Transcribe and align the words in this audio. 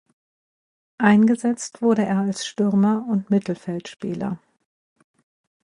Eingesetzt 0.97 1.83
wurde 1.83 2.03
er 2.03 2.17
als 2.21 2.47
Stürmer 2.47 3.05
und 3.07 3.29
Mittelfeldspieler. 3.29 4.39